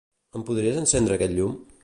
Ens 0.39 0.47
podries 0.47 0.81
encendre 0.81 1.19
aquest 1.19 1.37
llum? 1.37 1.57